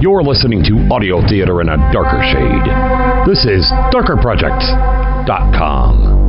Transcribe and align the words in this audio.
You're 0.00 0.22
listening 0.22 0.62
to 0.64 0.86
audio 0.92 1.26
theater 1.26 1.60
in 1.62 1.70
a 1.70 1.76
darker 1.90 2.22
shade. 2.22 2.62
This 3.26 3.46
is 3.46 3.64
darkerproject.com. 3.90 6.22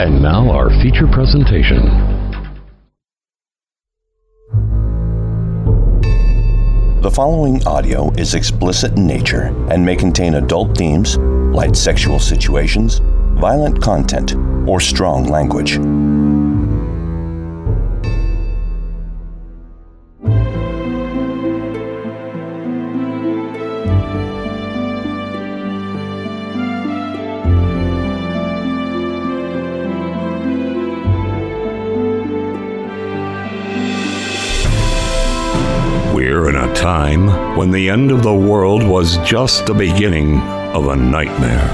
And 0.00 0.22
now 0.22 0.50
our 0.50 0.70
feature 0.80 1.08
presentation. 1.08 2.14
The 7.02 7.10
following 7.10 7.66
audio 7.66 8.10
is 8.12 8.34
explicit 8.34 8.96
in 8.96 9.06
nature 9.06 9.52
and 9.70 9.84
may 9.84 9.96
contain 9.96 10.34
adult 10.34 10.76
themes, 10.76 11.18
light 11.18 11.76
sexual 11.76 12.18
situations, 12.18 13.00
violent 13.40 13.82
content, 13.82 14.34
or 14.68 14.80
strong 14.80 15.26
language. 15.26 15.78
Time 36.86 37.56
when 37.56 37.72
the 37.72 37.90
end 37.90 38.12
of 38.12 38.22
the 38.22 38.32
world 38.32 38.80
was 38.80 39.18
just 39.28 39.66
the 39.66 39.74
beginning 39.74 40.40
of 40.72 40.86
a 40.86 40.94
nightmare. 40.94 41.66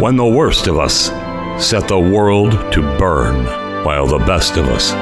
When 0.00 0.16
the 0.16 0.24
worst 0.24 0.66
of 0.66 0.78
us 0.78 1.10
set 1.62 1.86
the 1.86 1.98
world 1.98 2.52
to 2.72 2.80
burn, 2.96 3.44
while 3.84 4.06
the 4.06 4.24
best 4.24 4.56
of 4.56 4.64
us 4.70 4.92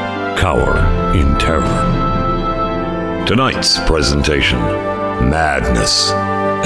cower 0.40 0.76
in 1.16 1.38
terror. 1.38 3.24
Tonight's 3.28 3.78
presentation 3.86 4.58
Madness, 4.58 6.10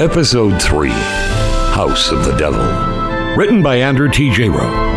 Episode 0.01 0.59
3 0.59 0.89
House 0.89 2.09
of 2.11 2.25
the 2.25 2.35
Devil. 2.37 2.65
Written 3.37 3.61
by 3.61 3.75
Andrew 3.75 4.09
T.J. 4.09 4.49
Rowe. 4.49 4.88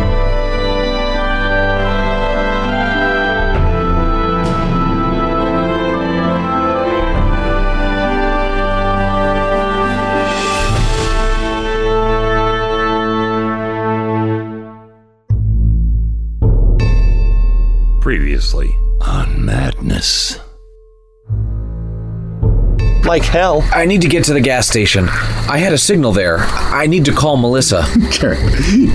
Like 23.13 23.25
hell. 23.25 23.63
I 23.71 23.85
need 23.85 24.01
to 24.01 24.07
get 24.07 24.23
to 24.23 24.33
the 24.33 24.41
gas 24.41 24.67
station. 24.67 25.07
I 25.07 25.59
had 25.59 25.71
a 25.71 25.77
signal 25.77 26.13
there. 26.13 26.39
I 26.39 26.87
need 26.87 27.05
to 27.05 27.13
call 27.13 27.37
Melissa. 27.37 27.85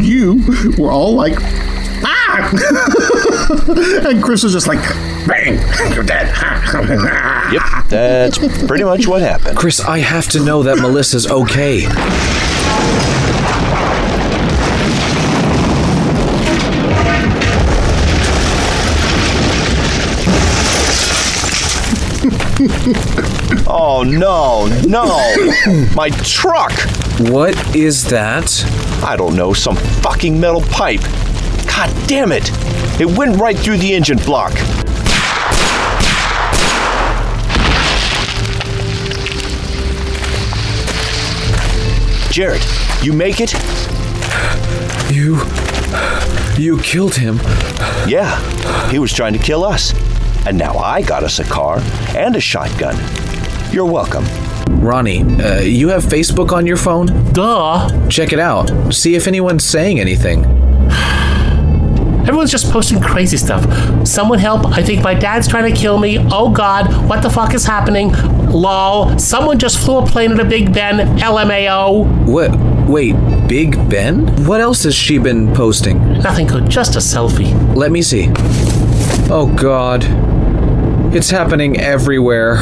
you 0.00 0.42
were 0.76 0.90
all 0.90 1.14
like, 1.14 1.36
ah! 2.02 2.50
and 4.08 4.20
Chris 4.20 4.42
was 4.42 4.54
just 4.54 4.66
like, 4.66 4.80
bang, 5.28 5.60
you're 5.94 6.02
dead. 6.02 6.34
Yep, 7.52 7.62
that's 7.88 8.38
pretty 8.66 8.82
much 8.82 9.06
what 9.06 9.22
happened. 9.22 9.56
Chris, 9.56 9.78
I 9.78 9.98
have 9.98 10.26
to 10.30 10.44
know 10.44 10.64
that 10.64 10.78
Melissa's 10.78 11.28
okay. 11.28 11.86
Oh 24.00 24.04
no, 24.04 24.68
no! 24.86 25.06
My 25.96 26.10
truck! 26.22 26.70
What 27.32 27.74
is 27.74 28.04
that? 28.10 28.64
I 29.02 29.16
don't 29.16 29.34
know, 29.34 29.52
some 29.52 29.74
fucking 29.74 30.38
metal 30.38 30.60
pipe. 30.60 31.00
God 31.66 31.92
damn 32.06 32.30
it! 32.30 32.48
It 33.00 33.06
went 33.06 33.40
right 33.40 33.58
through 33.58 33.78
the 33.78 33.92
engine 33.92 34.18
block. 34.18 34.52
Jared, 42.30 42.62
you 43.02 43.12
make 43.12 43.40
it? 43.40 43.52
You. 45.12 45.40
You 46.56 46.80
killed 46.82 47.16
him. 47.16 47.38
Yeah, 48.06 48.38
he 48.90 49.00
was 49.00 49.12
trying 49.12 49.32
to 49.32 49.40
kill 49.40 49.64
us. 49.64 49.92
And 50.46 50.56
now 50.56 50.76
I 50.76 51.02
got 51.02 51.24
us 51.24 51.40
a 51.40 51.44
car 51.44 51.80
and 52.14 52.36
a 52.36 52.40
shotgun. 52.40 52.96
You're 53.72 53.84
welcome. 53.90 54.24
Ronnie, 54.80 55.22
uh, 55.22 55.60
you 55.60 55.88
have 55.88 56.02
Facebook 56.04 56.52
on 56.52 56.66
your 56.66 56.76
phone? 56.76 57.06
Duh. 57.32 58.08
Check 58.08 58.32
it 58.32 58.38
out. 58.38 58.92
See 58.92 59.14
if 59.14 59.26
anyone's 59.26 59.64
saying 59.64 60.00
anything. 60.00 60.44
Everyone's 62.26 62.50
just 62.50 62.70
posting 62.72 63.00
crazy 63.00 63.36
stuff. 63.36 63.64
Someone 64.06 64.38
help. 64.38 64.66
I 64.66 64.82
think 64.82 65.02
my 65.02 65.14
dad's 65.14 65.48
trying 65.48 65.72
to 65.72 65.78
kill 65.78 65.98
me. 65.98 66.18
Oh 66.30 66.50
god, 66.50 67.08
what 67.08 67.22
the 67.22 67.30
fuck 67.30 67.54
is 67.54 67.64
happening? 67.64 68.12
Lol. 68.50 69.18
Someone 69.18 69.58
just 69.58 69.78
flew 69.78 69.98
a 69.98 70.06
plane 70.06 70.32
at 70.32 70.40
a 70.40 70.44
Big 70.44 70.72
Ben. 70.72 71.18
LMAO. 71.18 72.26
What? 72.26 72.50
Wait, 72.88 73.14
Big 73.48 73.76
Ben? 73.90 74.26
What 74.46 74.60
else 74.60 74.84
has 74.84 74.94
she 74.94 75.18
been 75.18 75.54
posting? 75.54 75.98
Nothing 76.20 76.46
good, 76.46 76.68
just 76.70 76.96
a 76.96 77.00
selfie. 77.00 77.52
Let 77.74 77.92
me 77.92 78.02
see. 78.02 78.28
Oh 79.30 79.52
god. 79.58 80.04
It's 81.10 81.30
happening 81.30 81.80
everywhere. 81.80 82.56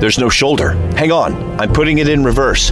There's 0.00 0.18
no 0.18 0.28
shoulder. 0.28 0.72
Hang 0.96 1.12
on, 1.12 1.34
I'm 1.60 1.72
putting 1.72 1.98
it 1.98 2.08
in 2.08 2.24
reverse. 2.24 2.70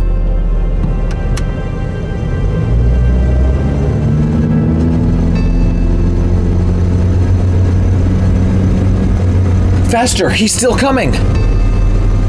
Faster, 9.91 10.31
he's 10.31 10.53
still 10.53 10.77
coming. 10.77 11.11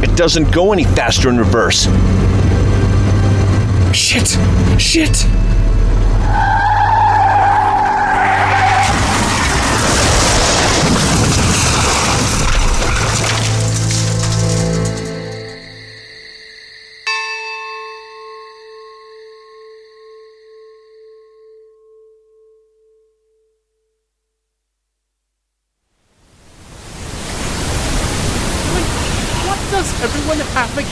It 0.03 0.15
doesn't 0.15 0.53
go 0.53 0.71
any 0.71 0.83
faster 0.83 1.29
in 1.29 1.39
reverse. 1.39 1.85
Shit! 3.93 4.37
Shit! 4.79 5.25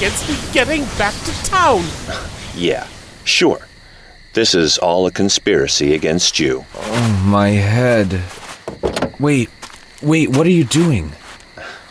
Against 0.04 0.28
me 0.28 0.36
getting 0.52 0.84
back 0.98 1.14
to 1.24 1.32
town? 1.46 1.82
Yeah, 2.54 2.90
sure. 3.24 3.70
This 4.34 4.54
is 4.54 4.78
all 4.78 5.08
a 5.08 5.12
conspiracy 5.12 5.94
against 5.94 6.42
you. 6.42 6.66
Oh, 6.76 7.26
my 7.26 7.52
head. 7.52 8.22
Wait, 9.18 9.50
wait, 10.02 10.28
what 10.28 10.46
are 10.46 10.50
you 10.50 10.66
doing? 10.66 11.14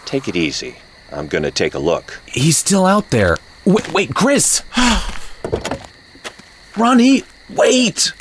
Take 0.05 0.29
it 0.29 0.37
easy. 0.37 0.77
I'm 1.11 1.27
gonna 1.27 1.51
take 1.51 1.73
a 1.73 1.79
look. 1.79 2.21
He's 2.27 2.59
still 2.59 2.85
out 2.85 3.09
there. 3.09 3.39
Wait, 3.65 3.91
wait, 3.95 4.15
Chris! 4.15 4.63
Ronnie, 6.77 7.25
wait! 7.49 8.13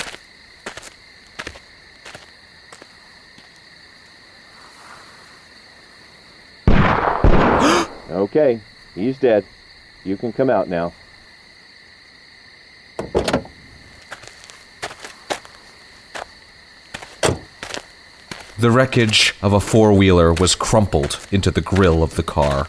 Okay, 8.10 8.60
he's 8.94 9.18
dead. 9.18 9.44
You 10.04 10.16
can 10.16 10.32
come 10.32 10.50
out 10.50 10.68
now. 10.68 10.92
The 18.58 18.70
wreckage 18.70 19.34
of 19.42 19.52
a 19.52 19.60
four 19.60 19.92
wheeler 19.92 20.32
was 20.32 20.54
crumpled 20.54 21.18
into 21.32 21.50
the 21.50 21.60
grill 21.60 22.02
of 22.02 22.14
the 22.14 22.22
car. 22.22 22.68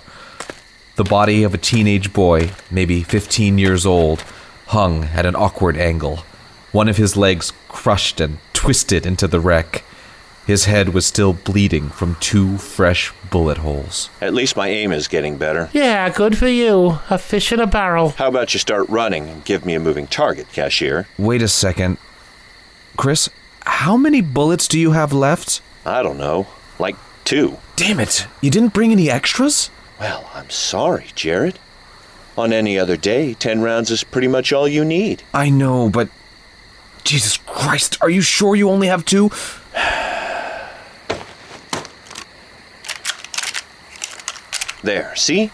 The 0.96 1.04
body 1.04 1.44
of 1.44 1.54
a 1.54 1.58
teenage 1.60 2.14
boy, 2.14 2.52
maybe 2.72 3.04
15 3.04 3.58
years 3.58 3.86
old, 3.86 4.22
hung 4.68 5.06
at 5.06 5.26
an 5.26 5.36
awkward 5.36 5.78
angle, 5.78 6.24
one 6.72 6.90
of 6.90 6.98
his 6.98 7.16
legs 7.16 7.54
crushed 7.68 8.20
and 8.20 8.40
twisted 8.54 9.06
into 9.06 9.28
the 9.28 9.40
wreck. 9.40 9.84
His 10.46 10.66
head 10.66 10.90
was 10.90 11.06
still 11.06 11.32
bleeding 11.32 11.88
from 11.88 12.16
two 12.20 12.58
fresh 12.58 13.14
bullet 13.32 13.60
holes. 13.60 14.10
At 14.20 14.34
least 14.34 14.58
my 14.58 14.68
aim 14.68 14.92
is 14.92 15.08
getting 15.08 15.38
better. 15.38 15.70
Yeah, 15.72 16.10
good 16.10 16.38
for 16.38 16.50
you. 16.50 17.00
A 17.10 17.18
fish 17.18 17.54
in 17.54 17.62
a 17.62 17.68
barrel. 17.68 18.10
How 18.10 18.28
about 18.28 18.54
you 18.54 18.60
start 18.60 18.90
running 18.90 19.30
and 19.30 19.46
give 19.46 19.66
me 19.66 19.74
a 19.74 19.80
moving 19.80 20.06
target, 20.06 20.48
cashier? 20.52 21.08
Wait 21.18 21.42
a 21.42 21.48
second. 21.48 21.98
Chris, 22.98 23.30
how 23.62 23.96
many 23.96 24.20
bullets 24.20 24.68
do 24.68 24.78
you 24.78 24.92
have 24.92 25.14
left? 25.14 25.62
I 25.86 26.04
don't 26.04 26.18
know. 26.18 26.48
Like 26.78 26.98
two. 27.24 27.58
Damn 27.78 28.02
it. 28.02 28.28
You 28.42 28.52
didn't 28.52 28.74
bring 28.74 28.92
any 28.92 29.10
extras? 29.10 29.70
Well, 29.98 30.30
I'm 30.34 30.50
sorry, 30.50 31.08
Jared. 31.16 31.58
On 32.38 32.52
any 32.52 32.78
other 32.78 32.98
day, 32.98 33.34
10 33.36 33.62
rounds 33.62 33.92
is 33.92 34.04
pretty 34.04 34.28
much 34.28 34.52
all 34.52 34.68
you 34.68 34.84
need. 34.84 35.24
I 35.34 35.50
know, 35.50 35.90
but. 35.90 36.10
Jesus 37.06 37.38
Christ, 37.38 37.98
are 38.02 38.10
you 38.10 38.22
sure 38.22 38.56
you 38.56 38.70
only 38.70 38.88
have 38.88 39.06
two? 39.06 39.30
There, 44.84 45.16
see? 45.16 45.48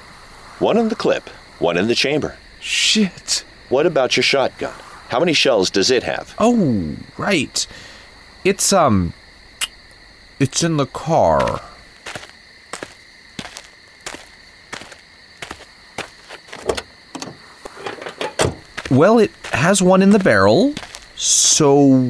One 0.57 0.77
in 0.77 0.89
the 0.89 0.95
clip, 0.95 1.29
one 1.59 1.77
in 1.77 1.87
the 1.87 1.95
chamber. 1.95 2.37
Shit. 2.59 3.43
What 3.69 3.85
about 3.85 4.17
your 4.17 4.23
shotgun? 4.23 4.73
How 5.09 5.19
many 5.19 5.33
shells 5.33 5.69
does 5.69 5.91
it 5.91 6.01
have? 6.03 6.33
Oh, 6.39 6.95
right. 7.17 7.67
It's, 8.43 8.73
um. 8.73 9.13
It's 10.39 10.63
in 10.63 10.77
the 10.77 10.87
car. 10.87 11.61
Well, 18.89 19.19
it 19.19 19.31
has 19.53 19.83
one 19.83 20.01
in 20.01 20.09
the 20.09 20.19
barrel, 20.19 20.73
so. 21.15 22.09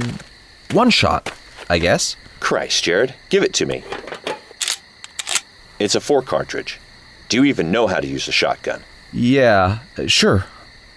One 0.71 0.89
shot, 0.89 1.33
I 1.69 1.79
guess. 1.79 2.15
Christ, 2.39 2.85
Jared, 2.85 3.13
give 3.29 3.43
it 3.43 3.53
to 3.55 3.65
me. 3.65 3.83
It's 5.79 5.95
a 5.95 5.99
four 5.99 6.21
cartridge. 6.21 6.79
Do 7.29 7.37
you 7.37 7.45
even 7.45 7.71
know 7.71 7.87
how 7.87 7.99
to 7.99 8.07
use 8.07 8.27
a 8.27 8.31
shotgun? 8.31 8.83
Yeah, 9.13 9.79
sure. 10.07 10.45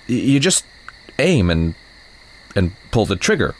You 0.06 0.40
just 0.40 0.64
aim 1.18 1.50
and. 1.50 1.74
and 2.56 2.72
pull 2.90 3.06
the 3.06 3.16
trigger. 3.16 3.54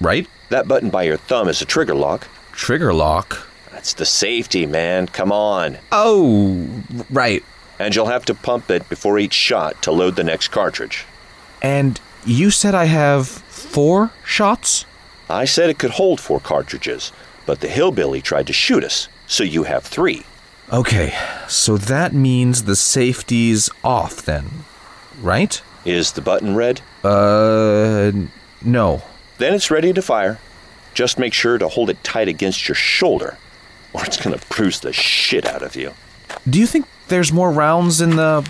Right? 0.00 0.26
That 0.48 0.66
button 0.66 0.90
by 0.90 1.04
your 1.04 1.16
thumb 1.16 1.48
is 1.48 1.62
a 1.62 1.64
trigger 1.64 1.94
lock. 1.94 2.26
Trigger 2.52 2.92
lock. 2.92 3.46
That's 3.70 3.94
the 3.94 4.04
safety, 4.04 4.66
man. 4.66 5.06
Come 5.06 5.32
on. 5.32 5.78
Oh, 5.90 6.66
right. 7.10 7.44
And 7.78 7.94
you'll 7.94 8.06
have 8.06 8.24
to 8.26 8.34
pump 8.34 8.70
it 8.70 8.88
before 8.88 9.18
each 9.18 9.32
shot 9.32 9.80
to 9.82 9.92
load 9.92 10.16
the 10.16 10.24
next 10.24 10.48
cartridge. 10.48 11.04
And 11.62 12.00
you 12.24 12.50
said 12.50 12.74
I 12.74 12.84
have 12.84 13.26
four 13.26 14.10
shots? 14.24 14.84
I 15.30 15.44
said 15.46 15.70
it 15.70 15.78
could 15.78 15.92
hold 15.92 16.20
four 16.20 16.40
cartridges, 16.40 17.12
but 17.46 17.60
the 17.60 17.68
hillbilly 17.68 18.20
tried 18.20 18.46
to 18.48 18.52
shoot 18.52 18.84
us, 18.84 19.08
so 19.26 19.42
you 19.42 19.64
have 19.64 19.84
three. 19.84 20.24
Okay, 20.72 21.12
so 21.48 21.76
that 21.76 22.14
means 22.14 22.62
the 22.62 22.76
safety's 22.76 23.68
off 23.84 24.22
then, 24.22 24.64
right? 25.20 25.60
Is 25.84 26.12
the 26.12 26.22
button 26.22 26.56
red? 26.56 26.80
Uh, 27.04 28.10
no. 28.62 29.02
Then 29.36 29.52
it's 29.52 29.70
ready 29.70 29.92
to 29.92 30.00
fire. 30.00 30.38
Just 30.94 31.18
make 31.18 31.34
sure 31.34 31.58
to 31.58 31.68
hold 31.68 31.90
it 31.90 32.02
tight 32.02 32.28
against 32.28 32.68
your 32.68 32.74
shoulder, 32.74 33.36
or 33.92 34.02
it's 34.06 34.16
gonna 34.16 34.38
bruise 34.48 34.80
the 34.80 34.94
shit 34.94 35.46
out 35.46 35.62
of 35.62 35.76
you. 35.76 35.92
Do 36.48 36.58
you 36.58 36.66
think 36.66 36.86
there's 37.08 37.34
more 37.34 37.52
rounds 37.52 38.00
in 38.00 38.16
the. 38.16 38.48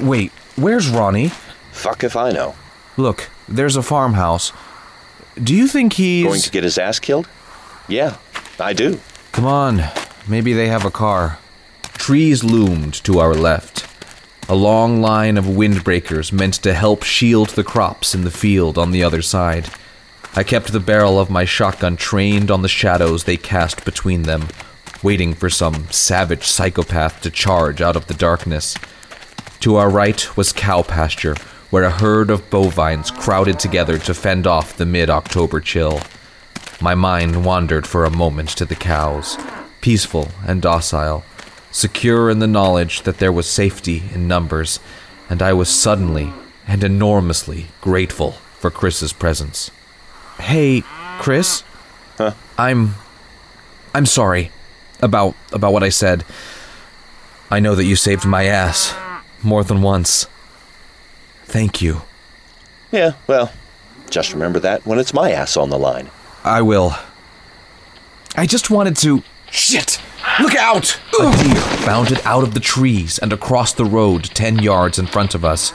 Wait, 0.00 0.32
where's 0.56 0.88
Ronnie? 0.88 1.28
Fuck 1.72 2.04
if 2.04 2.16
I 2.16 2.30
know. 2.30 2.54
Look, 2.96 3.28
there's 3.46 3.76
a 3.76 3.82
farmhouse. 3.82 4.50
Do 5.42 5.54
you 5.54 5.68
think 5.68 5.92
he's. 5.94 6.24
Going 6.24 6.40
to 6.40 6.50
get 6.50 6.64
his 6.64 6.78
ass 6.78 6.98
killed? 6.98 7.28
Yeah, 7.86 8.16
I 8.58 8.72
do. 8.72 8.98
Come 9.32 9.44
on, 9.44 9.82
maybe 10.28 10.52
they 10.52 10.68
have 10.68 10.84
a 10.84 10.90
car. 10.90 11.38
Trees 11.94 12.42
loomed 12.42 12.94
to 13.04 13.18
our 13.18 13.34
left. 13.34 13.86
A 14.48 14.54
long 14.56 15.00
line 15.00 15.38
of 15.38 15.44
windbreakers 15.44 16.32
meant 16.32 16.54
to 16.54 16.74
help 16.74 17.04
shield 17.04 17.50
the 17.50 17.64
crops 17.64 18.14
in 18.14 18.24
the 18.24 18.30
field 18.30 18.76
on 18.76 18.90
the 18.90 19.04
other 19.04 19.22
side. 19.22 19.70
I 20.34 20.42
kept 20.42 20.72
the 20.72 20.80
barrel 20.80 21.20
of 21.20 21.30
my 21.30 21.44
shotgun 21.44 21.96
trained 21.96 22.50
on 22.50 22.62
the 22.62 22.68
shadows 22.68 23.24
they 23.24 23.36
cast 23.36 23.84
between 23.84 24.22
them, 24.22 24.48
waiting 25.02 25.34
for 25.34 25.48
some 25.48 25.86
savage 25.90 26.44
psychopath 26.44 27.20
to 27.20 27.30
charge 27.30 27.80
out 27.80 27.96
of 27.96 28.06
the 28.06 28.14
darkness. 28.14 28.76
To 29.60 29.76
our 29.76 29.88
right 29.88 30.36
was 30.36 30.52
cow 30.52 30.82
pasture, 30.82 31.36
where 31.70 31.84
a 31.84 31.90
herd 31.90 32.30
of 32.30 32.50
bovines 32.50 33.10
crowded 33.10 33.58
together 33.58 33.96
to 33.98 34.12
fend 34.12 34.46
off 34.46 34.76
the 34.76 34.86
mid 34.86 35.08
October 35.08 35.60
chill. 35.60 36.00
My 36.80 36.94
mind 36.94 37.44
wandered 37.44 37.86
for 37.86 38.04
a 38.04 38.10
moment 38.10 38.48
to 38.50 38.64
the 38.64 38.74
cows, 38.74 39.36
peaceful 39.82 40.28
and 40.46 40.62
docile, 40.62 41.24
secure 41.70 42.30
in 42.30 42.38
the 42.38 42.46
knowledge 42.46 43.02
that 43.02 43.18
there 43.18 43.32
was 43.32 43.46
safety 43.46 44.04
in 44.14 44.26
numbers, 44.26 44.80
and 45.28 45.42
I 45.42 45.52
was 45.52 45.68
suddenly 45.68 46.32
and 46.66 46.82
enormously 46.82 47.66
grateful 47.82 48.32
for 48.58 48.70
Chris's 48.70 49.12
presence. 49.12 49.70
Hey, 50.38 50.82
Chris? 51.18 51.62
Huh? 52.16 52.32
I'm 52.56 52.94
I'm 53.94 54.06
sorry 54.06 54.50
about 55.00 55.34
about 55.52 55.72
what 55.72 55.82
I 55.82 55.90
said. 55.90 56.24
I 57.50 57.60
know 57.60 57.74
that 57.74 57.84
you 57.84 57.96
saved 57.96 58.24
my 58.24 58.44
ass 58.44 58.94
more 59.42 59.62
than 59.64 59.82
once. 59.82 60.26
Thank 61.44 61.82
you. 61.82 62.02
Yeah, 62.90 63.12
well, 63.26 63.52
just 64.08 64.32
remember 64.32 64.60
that 64.60 64.86
when 64.86 64.98
it's 64.98 65.12
my 65.12 65.32
ass 65.32 65.56
on 65.56 65.70
the 65.70 65.78
line. 65.78 66.10
I 66.44 66.62
will. 66.62 66.94
I 68.36 68.46
just 68.46 68.70
wanted 68.70 68.96
to. 68.98 69.22
Shit! 69.52 70.00
Look 70.40 70.54
out! 70.54 70.98
A 71.20 71.30
deer 71.36 71.86
bounded 71.86 72.20
out 72.24 72.42
of 72.42 72.54
the 72.54 72.60
trees 72.60 73.18
and 73.18 73.32
across 73.32 73.72
the 73.74 73.84
road 73.84 74.24
ten 74.24 74.58
yards 74.58 74.98
in 74.98 75.06
front 75.06 75.34
of 75.34 75.44
us. 75.44 75.72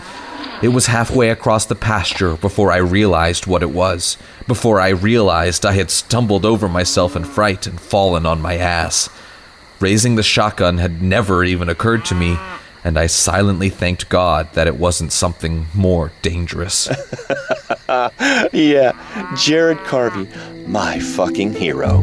It 0.64 0.70
was 0.70 0.88
halfway 0.88 1.30
across 1.30 1.68
the 1.68 1.76
pasture 1.76 2.36
before 2.36 2.72
I 2.72 2.78
realized 2.78 3.46
what 3.46 3.62
it 3.62 3.70
was. 3.70 4.18
Before 4.48 4.82
I 4.82 4.90
realized 4.90 5.64
I 5.64 5.74
had 5.74 5.92
stumbled 5.92 6.44
over 6.44 6.68
myself 6.68 7.16
in 7.16 7.24
fright 7.24 7.68
and 7.68 7.80
fallen 7.80 8.26
on 8.26 8.42
my 8.42 8.58
ass. 8.58 9.10
Raising 9.80 10.16
the 10.16 10.24
shotgun 10.24 10.80
had 10.80 11.04
never 11.04 11.44
even 11.44 11.70
occurred 11.70 12.04
to 12.06 12.16
me, 12.16 12.36
and 12.84 12.98
I 12.98 13.06
silently 13.06 13.70
thanked 13.70 14.10
God 14.10 14.52
that 14.54 14.66
it 14.66 14.78
wasn't 14.78 15.12
something 15.12 15.68
more 15.76 16.12
dangerous. 16.24 16.90
Yeah, 18.52 18.92
Jared 19.38 19.78
Carvey, 19.80 20.28
my 20.68 21.00
fucking 21.00 21.54
hero. 21.54 22.02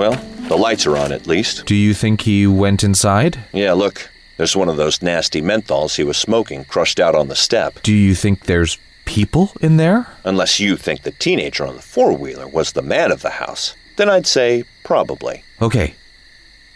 Well, 0.00 0.14
the 0.48 0.56
lights 0.56 0.86
are 0.86 0.96
on 0.96 1.12
at 1.12 1.26
least. 1.26 1.66
Do 1.66 1.74
you 1.74 1.92
think 1.92 2.22
he 2.22 2.46
went 2.46 2.82
inside? 2.82 3.44
Yeah, 3.52 3.74
look, 3.74 4.08
there's 4.38 4.56
one 4.56 4.70
of 4.70 4.78
those 4.78 5.02
nasty 5.02 5.42
menthols 5.42 5.96
he 5.96 6.04
was 6.04 6.16
smoking 6.16 6.64
crushed 6.64 6.98
out 6.98 7.14
on 7.14 7.28
the 7.28 7.36
step. 7.36 7.82
Do 7.82 7.92
you 7.92 8.14
think 8.14 8.46
there's 8.46 8.78
people 9.04 9.52
in 9.60 9.76
there? 9.76 10.06
Unless 10.24 10.58
you 10.58 10.78
think 10.78 11.02
the 11.02 11.10
teenager 11.10 11.66
on 11.66 11.76
the 11.76 11.82
four 11.82 12.16
wheeler 12.16 12.48
was 12.48 12.72
the 12.72 12.80
man 12.80 13.12
of 13.12 13.20
the 13.20 13.28
house, 13.28 13.74
then 13.96 14.08
I'd 14.08 14.26
say 14.26 14.64
probably. 14.84 15.44
Okay. 15.60 15.94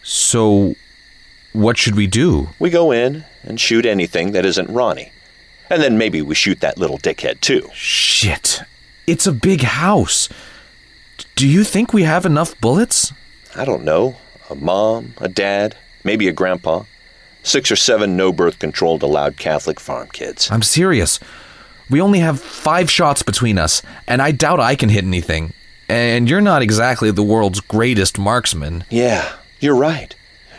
So, 0.03 0.75
what 1.55 1.79
should 1.79 1.95
we 1.95 2.07
do? 2.07 2.51
We 2.59 2.69
go 2.69 2.93
in 2.93 3.25
and 3.43 3.59
shoot 3.59 3.87
anything 3.87 4.33
that 4.33 4.45
isn't 4.45 4.69
Ronnie. 4.69 5.13
And 5.71 5.81
then 5.81 5.97
maybe 5.97 6.21
we 6.21 6.35
shoot 6.35 6.61
that 6.61 6.77
little 6.77 6.99
dickhead 6.99 7.41
too. 7.41 7.71
Shit. 7.73 8.61
It's 9.07 9.27
a 9.27 9.33
big 9.33 9.63
house. 9.63 10.29
Do 11.37 11.49
you 11.49 11.65
think 11.65 11.93
we 11.93 12.05
have 12.05 12.25
enough 12.27 12.59
bullets? 12.61 13.13
I 13.57 13.65
don't 13.65 13.85
know, 13.85 14.17
a 14.51 14.55
mom, 14.55 15.15
a 15.19 15.29
dad, 15.29 15.77
maybe 16.03 16.29
a 16.29 16.33
grandpa. 16.33 16.85
Six 17.43 17.71
or 17.71 17.77
seven 17.77 18.17
no 18.17 18.33
birth 18.33 18.59
controlled 18.59 19.03
allowed 19.03 19.37
Catholic 19.37 19.79
farm 19.79 20.09
kids. 20.13 20.51
I'm 20.51 20.63
serious. 20.63 21.21
We 21.91 22.01
only 22.01 22.21
have 22.21 22.41
five 22.41 22.91
shots 22.91 23.23
between 23.23 23.59
us, 23.59 23.83
and 24.09 24.23
I 24.23 24.31
doubt 24.31 24.61
I 24.61 24.75
can 24.75 24.89
hit 24.89 25.05
anything. 25.05 25.53
And 25.89 26.29
you're 26.31 26.41
not 26.41 26.63
exactly 26.63 27.11
the 27.11 27.23
world's 27.23 27.61
greatest 27.61 28.19
marksman. 28.19 28.85
Yeah, 28.89 29.37
you're 29.61 29.77
right. 29.77 30.15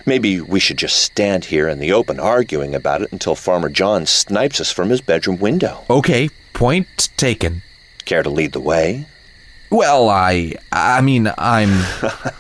Maybe 0.06 0.40
we 0.40 0.60
should 0.60 0.78
just 0.78 1.00
stand 1.00 1.46
here 1.46 1.68
in 1.68 1.80
the 1.80 1.92
open 1.92 2.20
arguing 2.20 2.76
about 2.76 3.02
it 3.02 3.12
until 3.12 3.34
Farmer 3.34 3.70
John 3.70 4.06
snipes 4.06 4.62
us 4.62 4.72
from 4.72 4.90
his 4.90 5.02
bedroom 5.02 5.40
window. 5.40 5.84
Okay, 5.90 6.30
point 6.54 7.10
taken. 7.18 7.64
Care 8.06 8.22
to 8.22 8.30
lead 8.30 8.52
the 8.52 8.60
way? 8.60 9.08
Well, 9.70 10.10
I. 10.10 10.54
I 10.72 11.02
mean, 11.02 11.32
I'm. 11.38 11.84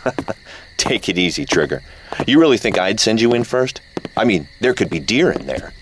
Take 0.77 1.10
it 1.10 1.17
easy, 1.17 1.46
Trigger. 1.46 1.82
You 2.27 2.39
really 2.39 2.58
think 2.58 2.77
I'd 2.77 3.00
send 3.00 3.22
you 3.22 3.34
in 3.34 3.44
first? 3.44 3.82
I 4.15 4.24
mean, 4.24 4.48
there 4.60 4.74
could 4.74 4.89
be 4.89 5.00
deer 5.00 5.32
in 5.32 5.46
there. 5.48 5.74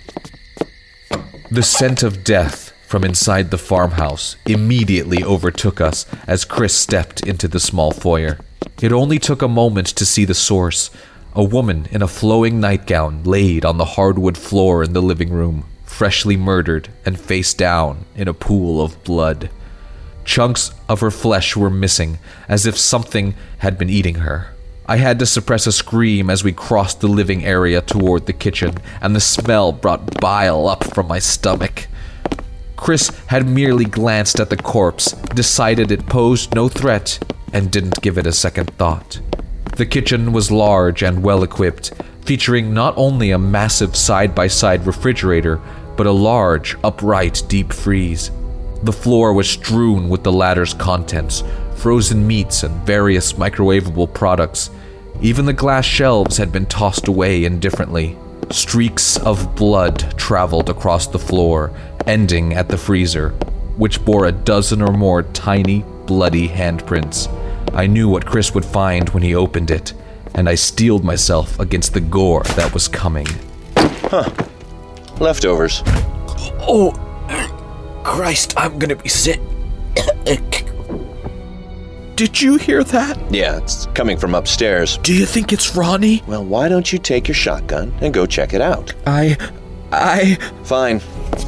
The 1.51 1.63
scent 1.63 2.03
of 2.03 2.23
death 2.23 2.71
from 2.87 3.03
inside 3.03 3.51
the 3.51 3.57
farmhouse 3.57 4.35
immediately 4.45 5.23
overtook 5.23 5.81
us 5.81 6.05
as 6.27 6.45
Chris 6.45 6.75
stepped 6.75 7.25
into 7.25 7.47
the 7.47 7.59
small 7.59 7.91
foyer. 7.91 8.39
It 8.81 8.91
only 8.91 9.19
took 9.19 9.41
a 9.41 9.47
moment 9.47 9.87
to 9.87 10.05
see 10.05 10.25
the 10.25 10.33
source 10.33 10.89
a 11.35 11.43
woman 11.43 11.87
in 11.89 12.01
a 12.01 12.07
flowing 12.07 12.59
nightgown 12.59 13.23
laid 13.23 13.65
on 13.65 13.77
the 13.77 13.85
hardwood 13.85 14.37
floor 14.37 14.83
in 14.83 14.93
the 14.93 15.01
living 15.01 15.31
room, 15.31 15.65
freshly 15.83 16.37
murdered 16.37 16.89
and 17.05 17.19
face 17.19 17.53
down 17.53 18.05
in 18.15 18.27
a 18.27 18.33
pool 18.33 18.81
of 18.81 19.03
blood. 19.03 19.49
Chunks 20.25 20.71
of 20.87 21.01
her 21.01 21.11
flesh 21.11 21.55
were 21.55 21.69
missing, 21.69 22.19
as 22.47 22.65
if 22.65 22.77
something 22.77 23.35
had 23.59 23.77
been 23.77 23.89
eating 23.89 24.15
her. 24.15 24.47
I 24.85 24.97
had 24.97 25.19
to 25.19 25.25
suppress 25.25 25.65
a 25.65 25.71
scream 25.71 26.29
as 26.29 26.43
we 26.43 26.51
crossed 26.51 26.99
the 26.99 27.07
living 27.07 27.45
area 27.45 27.81
toward 27.81 28.25
the 28.25 28.33
kitchen, 28.33 28.75
and 29.01 29.15
the 29.15 29.21
smell 29.21 29.71
brought 29.71 30.19
bile 30.19 30.67
up 30.67 30.83
from 30.83 31.07
my 31.07 31.19
stomach. 31.19 31.87
Chris 32.75 33.09
had 33.27 33.47
merely 33.47 33.85
glanced 33.85 34.41
at 34.41 34.49
the 34.49 34.57
corpse, 34.57 35.13
decided 35.35 35.89
it 35.89 36.05
posed 36.07 36.53
no 36.53 36.67
threat, 36.67 37.17
and 37.53 37.71
didn't 37.71 38.01
give 38.01 38.17
it 38.17 38.27
a 38.27 38.33
second 38.33 38.69
thought. 38.77 39.21
The 39.77 39.85
kitchen 39.85 40.33
was 40.33 40.51
large 40.51 41.01
and 41.01 41.23
well 41.23 41.43
equipped, 41.43 41.93
featuring 42.25 42.73
not 42.73 42.93
only 42.97 43.31
a 43.31 43.39
massive 43.39 43.95
side 43.95 44.35
by 44.35 44.47
side 44.47 44.85
refrigerator, 44.85 45.61
but 45.95 46.07
a 46.07 46.11
large, 46.11 46.75
upright 46.83 47.41
deep 47.47 47.71
freeze. 47.71 48.31
The 48.83 48.93
floor 48.93 49.33
was 49.33 49.49
strewn 49.49 50.09
with 50.09 50.23
the 50.23 50.31
latter's 50.31 50.73
contents 50.73 51.43
frozen 51.75 52.25
meats 52.25 52.63
and 52.63 52.85
various 52.85 53.33
microwavable 53.33 54.13
products. 54.13 54.69
Even 55.21 55.45
the 55.45 55.51
glass 55.51 55.83
shelves 55.83 56.37
had 56.37 56.49
been 56.49 56.65
tossed 56.65 57.09
away 57.09 57.43
indifferently. 57.43 58.17
Streaks 58.51 59.17
of 59.17 59.53
blood 59.55 60.17
traveled 60.17 60.69
across 60.69 61.07
the 61.07 61.19
floor, 61.19 61.71
ending 62.07 62.53
at 62.53 62.69
the 62.69 62.77
freezer, 62.77 63.31
which 63.75 64.03
bore 64.05 64.27
a 64.27 64.31
dozen 64.31 64.81
or 64.81 64.93
more 64.93 65.23
tiny, 65.23 65.83
bloody 66.05 66.47
handprints. 66.47 67.27
I 67.73 67.87
knew 67.87 68.07
what 68.07 68.25
Chris 68.25 68.53
would 68.53 68.65
find 68.65 69.09
when 69.09 69.23
he 69.23 69.35
opened 69.35 69.69
it, 69.69 69.93
and 70.35 70.47
I 70.47 70.55
steeled 70.55 71.03
myself 71.03 71.59
against 71.59 71.93
the 71.93 71.99
gore 71.99 72.43
that 72.55 72.73
was 72.73 72.87
coming. 72.87 73.27
Huh. 73.75 74.29
Leftovers. 75.19 75.83
Oh, 76.65 76.93
Christ, 78.03 78.53
I'm 78.57 78.77
gonna 78.79 78.95
be 78.95 79.09
sick. 79.09 79.39
Did 82.15 82.39
you 82.39 82.57
hear 82.57 82.83
that? 82.83 83.17
Yeah, 83.33 83.57
it's 83.57 83.87
coming 83.87 84.17
from 84.17 84.35
upstairs. 84.35 84.97
Do 84.99 85.13
you 85.13 85.25
think 85.25 85.51
it's 85.51 85.75
Ronnie? 85.75 86.21
Well, 86.27 86.45
why 86.45 86.69
don't 86.69 86.93
you 86.93 86.99
take 86.99 87.27
your 87.27 87.35
shotgun 87.35 87.93
and 88.01 88.13
go 88.13 88.25
check 88.27 88.53
it 88.53 88.61
out? 88.61 88.93
I. 89.07 89.35
I. 89.91 90.35
Fine. 90.63 91.01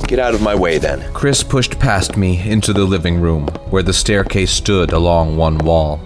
Get 0.08 0.18
out 0.18 0.34
of 0.34 0.42
my 0.42 0.56
way 0.56 0.80
then. 0.80 1.14
Chris 1.14 1.44
pushed 1.44 1.80
past 1.80 2.18
me 2.18 2.42
into 2.50 2.74
the 2.74 2.84
living 2.84 3.22
room, 3.22 3.48
where 3.70 3.84
the 3.84 3.94
staircase 3.94 4.52
stood 4.52 4.92
along 4.92 5.38
one 5.38 5.60
wall. 5.60 6.00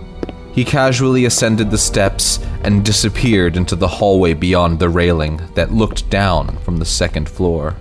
He 0.51 0.65
casually 0.65 1.23
ascended 1.23 1.71
the 1.71 1.77
steps 1.77 2.39
and 2.63 2.83
disappeared 2.83 3.55
into 3.55 3.77
the 3.77 3.87
hallway 3.87 4.33
beyond 4.33 4.79
the 4.79 4.89
railing 4.89 5.39
that 5.53 5.71
looked 5.71 6.09
down 6.09 6.57
from 6.57 6.77
the 6.77 6.85
second 6.85 7.29
floor. 7.29 7.75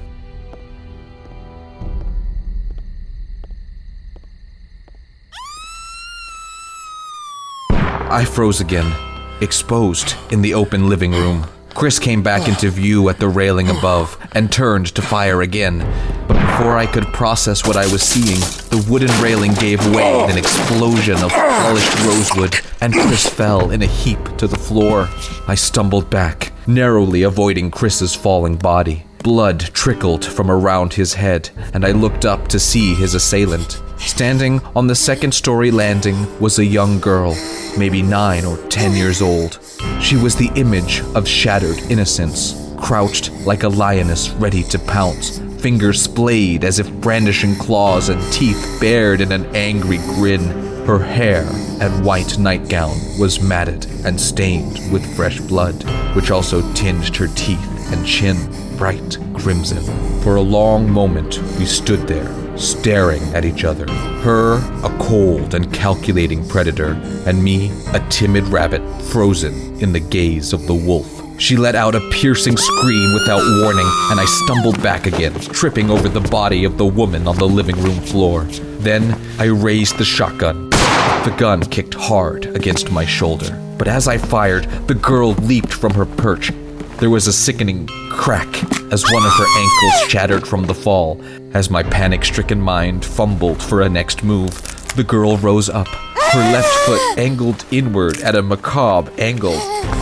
I 8.19 8.25
froze 8.25 8.61
again, 8.61 8.93
exposed 9.41 10.17
in 10.33 10.43
the 10.43 10.53
open 10.53 10.89
living 10.89 11.13
room. 11.13 11.47
Chris 11.77 12.01
came 12.01 12.21
back 12.21 12.49
into 12.49 12.69
view 12.69 13.09
at 13.11 13.21
the 13.21 13.29
railing 13.29 13.69
above 13.69 14.19
and 14.33 14.51
turned 14.51 14.87
to 14.97 15.03
fire 15.03 15.43
again. 15.43 15.79
But 16.27 16.45
before 16.45 16.77
I 16.77 16.87
could 16.87 17.05
process 17.13 17.65
what 17.65 17.77
I 17.77 17.87
was 17.93 18.03
seeing, 18.03 18.41
the 18.71 18.85
wooden 18.91 19.23
railing 19.23 19.55
gave 19.55 19.79
way 19.95 20.25
in 20.25 20.31
an 20.31 20.37
explosion 20.37 21.23
of 21.23 21.31
polished 21.31 21.95
rosewood, 22.05 22.57
and 22.81 22.93
Chris 22.93 23.25
fell 23.25 23.71
in 23.71 23.83
a 23.83 23.87
heap 23.87 24.37
to 24.39 24.49
the 24.49 24.59
floor. 24.59 25.09
I 25.47 25.55
stumbled 25.55 26.11
back, 26.11 26.51
narrowly 26.67 27.23
avoiding 27.23 27.71
Chris's 27.71 28.17
falling 28.17 28.57
body. 28.57 29.05
Blood 29.29 29.61
trickled 29.75 30.25
from 30.25 30.51
around 30.51 30.95
his 30.95 31.13
head, 31.13 31.51
and 31.75 31.85
I 31.85 31.93
looked 31.93 32.25
up 32.25 32.49
to 32.49 32.59
see 32.59 32.95
his 32.95 33.13
assailant. 33.13 33.83
Standing 33.99 34.63
on 34.75 34.87
the 34.87 34.95
second 34.95 35.33
story 35.35 35.71
landing 35.71 36.41
was 36.41 36.59
a 36.59 36.65
young 36.65 36.99
girl, 36.99 37.37
maybe 37.77 38.01
nine 38.01 38.47
or 38.47 38.57
ten 38.69 38.97
years 38.97 39.21
old. 39.21 39.59
She 40.01 40.17
was 40.17 40.35
the 40.35 40.51
image 40.55 41.03
of 41.15 41.29
shattered 41.29 41.77
innocence, 41.91 42.73
crouched 42.79 43.31
like 43.45 43.65
a 43.65 43.69
lioness 43.69 44.31
ready 44.31 44.63
to 44.63 44.79
pounce, 44.79 45.41
fingers 45.61 46.01
splayed 46.01 46.65
as 46.65 46.79
if 46.79 46.91
brandishing 46.95 47.55
claws 47.57 48.09
and 48.09 48.33
teeth 48.33 48.79
bared 48.81 49.21
in 49.21 49.31
an 49.31 49.45
angry 49.55 49.99
grin. 49.99 50.41
Her 50.87 50.99
hair 50.99 51.47
and 51.83 52.03
white 52.03 52.39
nightgown 52.39 52.97
was 53.21 53.43
matted 53.43 53.85
and 54.07 54.19
stained 54.19 54.91
with 54.91 55.15
fresh 55.15 55.39
blood, 55.39 55.85
which 56.17 56.31
also 56.31 56.63
tinged 56.73 57.15
her 57.17 57.29
teeth 57.37 57.78
and 57.93 58.07
chin 58.07 58.37
bright 58.77 59.19
crimson. 59.35 59.83
For 60.23 60.37
a 60.37 60.41
long 60.41 60.91
moment, 60.91 61.39
we 61.59 61.67
stood 61.67 62.07
there, 62.07 62.33
staring 62.57 63.23
at 63.35 63.45
each 63.45 63.65
other. 63.65 63.91
Her, 64.23 64.55
a 64.85 64.99
cold 64.99 65.55
and 65.55 65.73
calculating 65.73 66.47
predator, 66.49 66.93
and 67.27 67.43
me, 67.43 67.71
a 67.93 68.01
timid 68.09 68.45
rabbit, 68.49 68.83
frozen 69.03 69.55
in 69.81 69.93
the 69.93 70.01
gaze 70.01 70.53
of 70.53 70.67
the 70.67 70.75
wolf. 70.75 71.19
She 71.41 71.57
let 71.57 71.77
out 71.77 71.95
a 71.95 72.11
piercing 72.11 72.57
scream 72.57 73.15
without 73.15 73.43
warning, 73.63 73.87
and 74.11 74.19
I 74.19 74.25
stumbled 74.25 74.83
back 74.83 75.07
again, 75.07 75.35
tripping 75.35 75.89
over 75.89 76.09
the 76.09 76.21
body 76.21 76.65
of 76.65 76.79
the 76.79 76.87
woman 76.87 77.29
on 77.29 77.37
the 77.37 77.49
living 77.49 77.81
room 77.81 78.01
floor. 78.01 78.43
Then 78.81 79.17
I 79.39 79.45
raised 79.45 79.99
the 79.99 80.05
shotgun. 80.05 80.69
The 80.71 81.35
gun 81.39 81.63
kicked 81.63 81.95
hard 81.95 82.47
against 82.57 82.91
my 82.91 83.05
shoulder, 83.05 83.57
but 83.79 83.87
as 83.87 84.09
I 84.09 84.19
fired, 84.19 84.65
the 84.89 84.95
girl 84.95 85.33
leaped 85.35 85.73
from 85.73 85.95
her 85.95 86.07
perch. 86.07 86.51
There 86.99 87.11
was 87.11 87.29
a 87.29 87.33
sickening 87.33 87.87
crack 88.11 88.49
as 88.93 89.05
one 89.13 89.25
of 89.25 89.33
her 89.33 89.47
ankles 89.57 90.11
shattered 90.11 90.49
from 90.49 90.67
the 90.67 90.75
fall. 90.75 91.23
As 91.55 91.71
my 91.71 91.85
panic 91.85 92.25
stricken 92.25 92.61
mind 92.61 93.05
fumbled 93.05 93.63
for 93.63 93.83
a 93.83 93.89
next 93.89 94.25
move, 94.25 94.51
the 94.97 95.05
girl 95.05 95.37
rose 95.37 95.69
up, 95.69 95.87
her 95.87 96.53
left 96.53 96.75
foot 96.87 97.01
angled 97.17 97.65
inward 97.71 98.21
at 98.23 98.35
a 98.35 98.43
macabre 98.43 99.13
angle, 99.17 99.57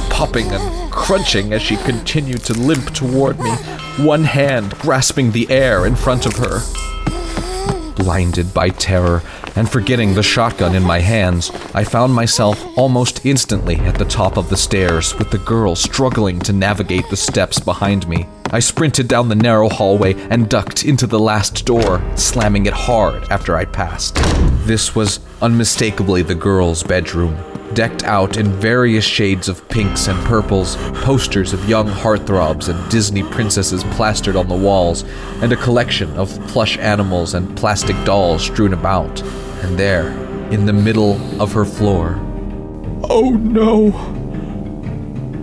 popping 0.09 0.51
and 0.51 0.91
crunching 0.91 1.53
as 1.53 1.61
she 1.61 1.77
continued 1.77 2.43
to 2.45 2.55
limp 2.55 2.95
toward 2.95 3.39
me, 3.41 3.51
one 3.99 4.25
hand 4.25 4.71
grasping 4.79 5.33
the 5.33 5.51
air 5.51 5.85
in 5.85 5.97
front 5.97 6.25
of 6.25 6.37
her. 6.37 6.61
Blinded 7.95 8.55
by 8.55 8.71
terror 8.71 9.23
and 9.57 9.69
forgetting 9.69 10.15
the 10.15 10.23
shotgun 10.23 10.75
in 10.75 10.83
my 10.83 11.01
hands, 11.01 11.51
I 11.75 11.83
found 11.83 12.15
myself 12.15 12.63
almost 12.77 13.25
instantly 13.25 13.77
at 13.77 13.97
the 13.99 14.05
top 14.05 14.37
of 14.37 14.51
the 14.51 14.57
stairs 14.57 15.17
with 15.19 15.31
the 15.31 15.39
girl 15.39 15.75
struggling 15.75 16.39
to 16.41 16.53
navigate 16.53 17.09
the 17.09 17.17
steps 17.17 17.59
behind 17.59 18.07
me. 18.07 18.29
I 18.51 18.61
sprinted 18.61 19.09
down 19.09 19.29
the 19.29 19.35
narrow 19.35 19.69
hallway 19.69 20.15
and 20.31 20.49
ducked 20.49 20.85
into 20.85 21.07
the 21.07 21.19
last 21.19 21.67
door, 21.67 22.01
slamming 22.17 22.67
it 22.67 22.73
hard 22.73 23.25
after 23.31 23.57
I 23.57 23.65
passed. 23.65 24.15
This 24.67 24.95
was 24.95 25.21
unmistakably 25.43 26.23
the 26.23 26.35
girl's 26.35 26.83
bedroom. 26.83 27.37
Decked 27.75 28.05
out 28.05 28.37
in 28.37 28.53
various 28.53 29.05
shades 29.05 29.49
of 29.49 29.69
pinks 29.69 30.07
and 30.07 30.25
purples, 30.27 30.77
posters 31.03 31.53
of 31.53 31.69
young 31.69 31.89
heartthrobs 31.89 32.69
and 32.69 32.91
Disney 32.91 33.25
princesses 33.25 33.83
plastered 33.95 34.37
on 34.37 34.49
the 34.49 34.57
walls, 34.57 35.03
and 35.43 35.53
a 35.53 35.57
collection 35.57 36.11
of 36.17 36.31
plush 36.47 36.79
animals 36.79 37.35
and 37.35 37.57
plastic 37.57 37.97
dolls 38.05 38.45
strewn 38.45 38.73
about. 38.73 39.21
And 39.63 39.79
there, 39.79 40.09
in 40.51 40.67
the 40.67 40.73
middle 40.73 41.21
of 41.41 41.53
her 41.53 41.65
floor, 41.65 42.21
Oh 43.09 43.31
no. 43.31 43.91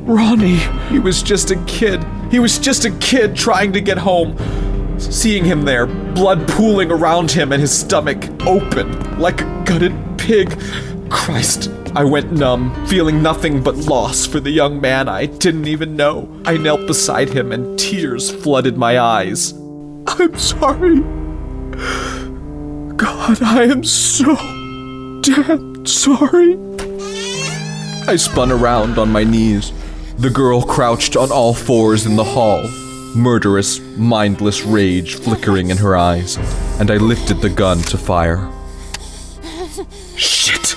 Ronnie, 0.05 0.57
he 0.89 0.99
was 0.99 1.23
just 1.23 1.51
a 1.51 1.55
kid. 1.65 2.03
He 2.29 2.39
was 2.39 2.59
just 2.59 2.83
a 2.83 2.91
kid 2.97 3.35
trying 3.35 3.71
to 3.73 3.81
get 3.81 3.97
home. 3.97 4.37
Seeing 4.99 5.45
him 5.45 5.63
there, 5.63 5.85
blood 5.85 6.47
pooling 6.47 6.91
around 6.91 7.31
him 7.31 7.51
and 7.51 7.61
his 7.61 7.77
stomach 7.77 8.23
open 8.45 9.19
like 9.19 9.41
a 9.41 9.63
gutted 9.65 9.93
pig. 10.17 10.59
Christ, 11.09 11.71
I 11.95 12.03
went 12.03 12.31
numb, 12.31 12.85
feeling 12.87 13.21
nothing 13.21 13.61
but 13.61 13.75
loss 13.75 14.25
for 14.25 14.39
the 14.39 14.51
young 14.51 14.81
man 14.81 15.07
I 15.07 15.27
didn't 15.27 15.67
even 15.67 15.95
know. 15.95 16.27
I 16.43 16.57
knelt 16.57 16.85
beside 16.87 17.29
him 17.29 17.51
and 17.51 17.77
tears 17.79 18.29
flooded 18.31 18.77
my 18.77 18.99
eyes. 18.99 19.53
I'm 20.07 20.37
sorry. 20.37 21.03
God, 22.97 23.41
I 23.41 23.63
am 23.63 23.83
so 23.83 24.35
damn 25.21 25.85
sorry. 25.85 26.57
I 28.07 28.15
spun 28.17 28.51
around 28.51 28.97
on 28.97 29.11
my 29.11 29.23
knees. 29.23 29.71
The 30.17 30.29
girl 30.29 30.61
crouched 30.61 31.15
on 31.17 31.31
all 31.31 31.53
fours 31.53 32.05
in 32.05 32.15
the 32.15 32.23
hall, 32.23 32.67
murderous, 33.15 33.79
mindless 33.97 34.63
rage 34.63 35.15
flickering 35.15 35.69
in 35.69 35.77
her 35.77 35.95
eyes, 35.95 36.37
and 36.79 36.91
I 36.91 36.97
lifted 36.97 37.41
the 37.41 37.49
gun 37.49 37.79
to 37.79 37.97
fire. 37.97 38.51
Shit! 40.15 40.75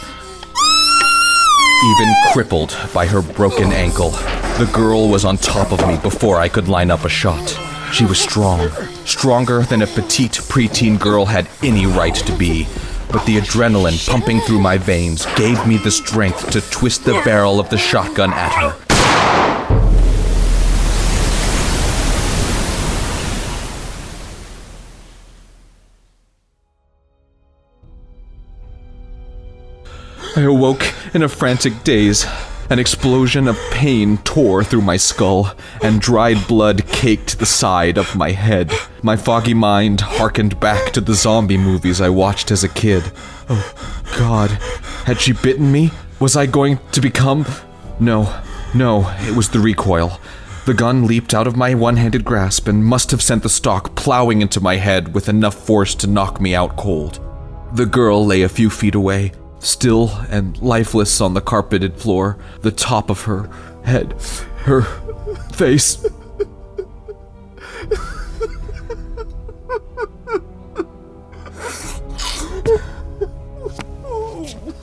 Even 1.84 2.14
crippled 2.32 2.76
by 2.94 3.06
her 3.06 3.20
broken 3.20 3.72
ankle, 3.72 4.10
the 4.58 4.70
girl 4.72 5.08
was 5.08 5.24
on 5.24 5.36
top 5.36 5.70
of 5.72 5.86
me 5.86 5.98
before 5.98 6.38
I 6.40 6.48
could 6.48 6.68
line 6.68 6.90
up 6.90 7.04
a 7.04 7.08
shot. 7.10 7.58
She 7.92 8.04
was 8.04 8.18
strong, 8.18 8.70
stronger 9.16 9.62
than 9.62 9.80
a 9.80 9.86
petite 9.86 10.32
preteen 10.32 11.00
girl 11.00 11.24
had 11.24 11.48
any 11.62 11.86
right 11.86 12.14
to 12.14 12.36
be. 12.36 12.66
But 13.10 13.24
the 13.24 13.38
adrenaline 13.38 14.06
pumping 14.06 14.40
through 14.40 14.60
my 14.60 14.76
veins 14.76 15.24
gave 15.36 15.66
me 15.66 15.78
the 15.78 15.90
strength 15.90 16.50
to 16.50 16.60
twist 16.70 17.04
the 17.04 17.22
barrel 17.24 17.58
of 17.58 17.70
the 17.70 17.78
shotgun 17.78 18.34
at 18.34 18.52
her. 18.52 18.76
I 30.36 30.42
awoke 30.42 30.92
in 31.14 31.22
a 31.22 31.28
frantic 31.30 31.84
daze. 31.84 32.26
An 32.68 32.78
explosion 32.80 33.46
of 33.46 33.58
pain 33.70 34.18
tore 34.18 34.64
through 34.64 34.82
my 34.82 34.96
skull, 34.96 35.52
and 35.82 36.00
dried 36.00 36.48
blood 36.48 36.86
caked 36.88 37.38
the 37.38 37.46
side 37.46 37.96
of 37.96 38.16
my 38.16 38.32
head. 38.32 38.72
My 39.02 39.16
foggy 39.16 39.54
mind 39.54 40.00
harkened 40.00 40.58
back 40.58 40.92
to 40.92 41.00
the 41.00 41.14
zombie 41.14 41.56
movies 41.56 42.00
I 42.00 42.08
watched 42.08 42.50
as 42.50 42.64
a 42.64 42.68
kid. 42.68 43.12
Oh, 43.48 43.72
God. 44.18 44.50
Had 45.04 45.20
she 45.20 45.32
bitten 45.32 45.70
me? 45.70 45.92
Was 46.18 46.36
I 46.36 46.46
going 46.46 46.80
to 46.90 47.00
become. 47.00 47.46
No, 48.00 48.42
no, 48.74 49.14
it 49.20 49.36
was 49.36 49.50
the 49.50 49.60
recoil. 49.60 50.20
The 50.64 50.74
gun 50.74 51.06
leaped 51.06 51.32
out 51.32 51.46
of 51.46 51.56
my 51.56 51.74
one 51.74 51.96
handed 51.96 52.24
grasp 52.24 52.66
and 52.66 52.84
must 52.84 53.12
have 53.12 53.22
sent 53.22 53.44
the 53.44 53.48
stock 53.48 53.94
plowing 53.94 54.42
into 54.42 54.60
my 54.60 54.74
head 54.74 55.14
with 55.14 55.28
enough 55.28 55.54
force 55.54 55.94
to 55.96 56.08
knock 56.08 56.40
me 56.40 56.56
out 56.56 56.76
cold. 56.76 57.20
The 57.74 57.86
girl 57.86 58.26
lay 58.26 58.42
a 58.42 58.48
few 58.48 58.70
feet 58.70 58.96
away, 58.96 59.30
still 59.66 60.10
and 60.30 60.56
lifeless 60.62 61.20
on 61.20 61.34
the 61.34 61.40
carpeted 61.40 61.96
floor, 61.96 62.38
the 62.60 62.70
top 62.70 63.10
of 63.10 63.22
her 63.22 63.50
head, 63.84 64.14
her 64.64 64.82
face. 65.52 66.06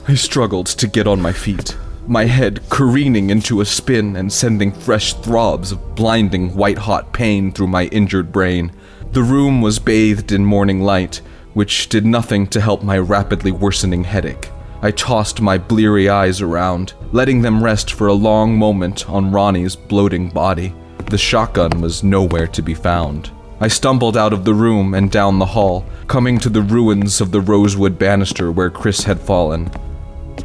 I 0.06 0.14
struggled 0.14 0.66
to 0.66 0.86
get 0.86 1.06
on 1.06 1.20
my 1.20 1.32
feet, 1.32 1.76
my 2.06 2.26
head 2.26 2.60
careening 2.68 3.30
into 3.30 3.62
a 3.62 3.64
spin 3.64 4.16
and 4.16 4.30
sending 4.30 4.70
fresh 4.70 5.14
throbs 5.14 5.72
of 5.72 5.94
blinding 5.94 6.54
white 6.54 6.78
hot 6.78 7.12
pain 7.12 7.52
through 7.52 7.68
my 7.68 7.86
injured 7.86 8.30
brain. 8.30 8.70
The 9.12 9.22
room 9.22 9.62
was 9.62 9.78
bathed 9.78 10.30
in 10.30 10.44
morning 10.44 10.82
light, 10.82 11.22
which 11.54 11.88
did 11.88 12.04
nothing 12.04 12.46
to 12.48 12.60
help 12.60 12.82
my 12.82 12.98
rapidly 12.98 13.50
worsening 13.50 14.04
headache. 14.04 14.50
I 14.84 14.90
tossed 14.90 15.40
my 15.40 15.56
bleary 15.56 16.10
eyes 16.10 16.42
around, 16.42 16.92
letting 17.10 17.40
them 17.40 17.64
rest 17.64 17.94
for 17.94 18.08
a 18.08 18.12
long 18.12 18.58
moment 18.58 19.08
on 19.08 19.32
Ronnie's 19.32 19.74
bloating 19.74 20.28
body. 20.28 20.74
The 21.06 21.16
shotgun 21.16 21.80
was 21.80 22.04
nowhere 22.04 22.46
to 22.48 22.60
be 22.60 22.74
found. 22.74 23.30
I 23.60 23.68
stumbled 23.68 24.14
out 24.14 24.34
of 24.34 24.44
the 24.44 24.52
room 24.52 24.92
and 24.92 25.10
down 25.10 25.38
the 25.38 25.46
hall, 25.46 25.86
coming 26.06 26.38
to 26.40 26.50
the 26.50 26.60
ruins 26.60 27.22
of 27.22 27.30
the 27.30 27.40
rosewood 27.40 27.98
banister 27.98 28.52
where 28.52 28.68
Chris 28.68 29.04
had 29.04 29.18
fallen. 29.18 29.70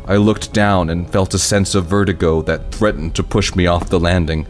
I 0.05 0.15
looked 0.15 0.53
down 0.53 0.89
and 0.89 1.11
felt 1.11 1.33
a 1.33 1.37
sense 1.37 1.75
of 1.75 1.87
vertigo 1.87 2.41
that 2.43 2.71
threatened 2.71 3.15
to 3.15 3.23
push 3.23 3.53
me 3.55 3.67
off 3.67 3.89
the 3.89 3.99
landing, 3.99 4.47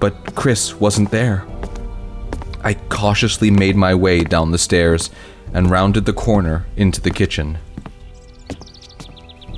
but 0.00 0.34
Chris 0.34 0.74
wasn't 0.80 1.12
there. 1.12 1.46
I 2.64 2.74
cautiously 2.74 3.52
made 3.52 3.76
my 3.76 3.94
way 3.94 4.24
down 4.24 4.50
the 4.50 4.58
stairs 4.58 5.08
and 5.54 5.70
rounded 5.70 6.04
the 6.04 6.12
corner 6.12 6.66
into 6.76 7.00
the 7.00 7.12
kitchen. 7.12 7.58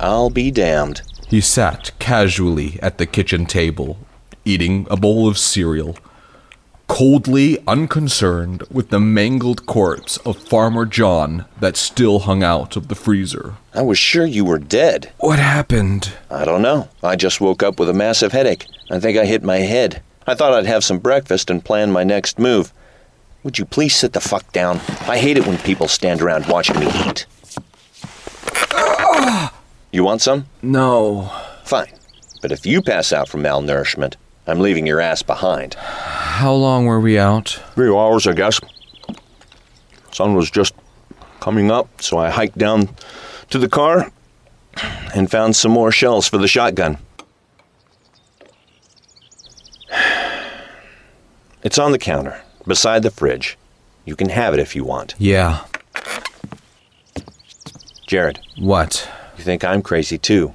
I'll 0.03 0.29
be 0.29 0.51
damned. 0.51 1.01
He 1.29 1.39
sat 1.39 1.97
casually 1.97 2.77
at 2.81 2.97
the 2.97 3.05
kitchen 3.05 3.45
table, 3.45 3.97
eating 4.43 4.85
a 4.91 4.97
bowl 4.97 5.29
of 5.29 5.37
cereal, 5.37 5.97
coldly 6.89 7.57
unconcerned 7.65 8.63
with 8.69 8.89
the 8.89 8.99
mangled 8.99 9.65
corpse 9.65 10.17
of 10.17 10.37
Farmer 10.37 10.85
John 10.85 11.45
that 11.61 11.77
still 11.77 12.19
hung 12.19 12.43
out 12.43 12.75
of 12.75 12.89
the 12.89 12.95
freezer. 12.95 13.55
I 13.73 13.81
was 13.81 13.97
sure 13.97 14.25
you 14.25 14.43
were 14.43 14.59
dead. 14.59 15.09
What 15.19 15.39
happened? 15.39 16.11
I 16.29 16.43
don't 16.43 16.61
know. 16.61 16.89
I 17.01 17.15
just 17.15 17.39
woke 17.39 17.63
up 17.63 17.79
with 17.79 17.87
a 17.87 17.93
massive 17.93 18.33
headache. 18.33 18.65
I 18.91 18.99
think 18.99 19.17
I 19.17 19.25
hit 19.25 19.41
my 19.41 19.59
head. 19.59 20.01
I 20.27 20.35
thought 20.35 20.53
I'd 20.53 20.65
have 20.65 20.83
some 20.83 20.99
breakfast 20.99 21.49
and 21.49 21.63
plan 21.63 21.93
my 21.93 22.03
next 22.03 22.37
move. 22.37 22.73
Would 23.43 23.57
you 23.57 23.63
please 23.63 23.95
sit 23.95 24.11
the 24.11 24.19
fuck 24.19 24.51
down? 24.51 24.81
I 25.07 25.17
hate 25.17 25.37
it 25.37 25.47
when 25.47 25.59
people 25.59 25.87
stand 25.87 26.21
around 26.21 26.47
watching 26.47 26.77
me 26.77 26.87
eat. 27.07 27.25
Ah! 28.73 29.52
You 29.93 30.03
want 30.03 30.21
some? 30.21 30.47
No. 30.63 31.31
Fine. 31.63 31.93
But 32.41 32.51
if 32.51 32.65
you 32.65 32.81
pass 32.81 33.13
out 33.13 33.29
from 33.29 33.43
malnourishment, 33.43 34.15
I'm 34.47 34.59
leaving 34.59 34.87
your 34.87 34.99
ass 34.99 35.21
behind. 35.21 35.75
How 35.75 36.51
long 36.53 36.85
were 36.87 36.99
we 36.99 37.17
out? 37.19 37.61
Three 37.75 37.89
hours, 37.95 38.25
I 38.25 38.33
guess. 38.33 38.59
Sun 40.11 40.33
was 40.33 40.49
just 40.49 40.73
coming 41.39 41.69
up, 41.69 42.01
so 42.01 42.17
I 42.17 42.31
hiked 42.31 42.57
down 42.57 42.89
to 43.51 43.59
the 43.59 43.69
car 43.69 44.11
and 45.13 45.29
found 45.29 45.55
some 45.55 45.71
more 45.71 45.91
shells 45.91 46.27
for 46.27 46.39
the 46.39 46.47
shotgun. 46.47 46.97
It's 51.63 51.77
on 51.77 51.91
the 51.91 51.99
counter, 51.99 52.41
beside 52.67 53.03
the 53.03 53.11
fridge. 53.11 53.57
You 54.05 54.15
can 54.15 54.29
have 54.29 54.55
it 54.55 54.59
if 54.59 54.75
you 54.75 54.83
want. 54.83 55.13
Yeah. 55.19 55.65
Jared, 58.07 58.39
What? 58.57 59.07
You 59.37 59.43
think 59.43 59.63
I'm 59.63 59.81
crazy 59.81 60.17
too, 60.17 60.53